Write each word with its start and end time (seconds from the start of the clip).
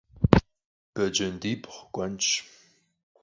Becendibğu 0.93 1.75
k'uenş. 1.93 2.29